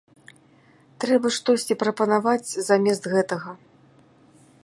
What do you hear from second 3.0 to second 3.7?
гэтага.